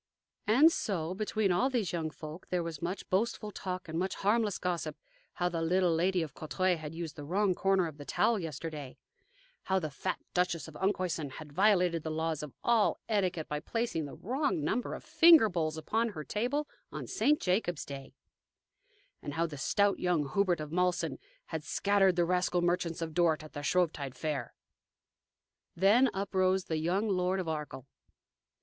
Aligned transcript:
And 0.47 0.71
so, 0.71 1.13
between 1.13 1.51
all 1.51 1.69
these 1.69 1.93
young 1.93 2.09
folk, 2.09 2.47
there 2.49 2.63
was 2.63 2.81
much 2.81 3.07
boastful 3.11 3.51
talk 3.51 3.87
and 3.87 3.99
much 3.99 4.15
harmless 4.15 4.57
gossip 4.57 4.95
how 5.33 5.47
the 5.47 5.61
little 5.61 5.93
Lady 5.93 6.23
of 6.23 6.33
Courtrai 6.33 6.75
had 6.75 6.95
used 6.95 7.15
the 7.15 7.23
wrong 7.23 7.53
corner 7.53 7.85
of 7.85 7.97
the 7.99 8.03
towel 8.03 8.39
yesterday; 8.39 8.97
how 9.65 9.77
the 9.77 9.91
fat 9.91 10.17
Duchess 10.33 10.67
of 10.67 10.73
Enkhuysen 10.73 11.33
had 11.33 11.53
violated 11.53 12.01
the 12.01 12.09
laws 12.09 12.41
of 12.41 12.51
all 12.63 12.99
etiquette 13.07 13.47
by 13.47 13.59
placing 13.59 14.05
the 14.05 14.15
wrong 14.15 14.63
number 14.63 14.95
of 14.95 15.03
finger 15.03 15.49
bowls 15.49 15.77
upon 15.77 16.09
her 16.09 16.23
table 16.23 16.67
on 16.91 17.05
St. 17.05 17.39
Jacob's 17.39 17.85
Day; 17.85 18.15
and 19.21 19.35
how 19.35 19.45
the 19.45 19.55
stout 19.55 19.99
young 19.99 20.31
Hubert 20.31 20.59
of 20.59 20.71
Malsen 20.71 21.19
had 21.53 21.63
scattered 21.63 22.15
the 22.15 22.25
rascal 22.25 22.63
merchants 22.63 23.03
of 23.03 23.13
Dort 23.13 23.43
at 23.43 23.53
their 23.53 23.61
Shrovetide 23.61 24.15
fair. 24.15 24.55
Then 25.75 26.09
uprose 26.11 26.63
the 26.65 26.77
young 26.77 27.07
Lord 27.07 27.39
of 27.39 27.47
Arkell. 27.47 27.85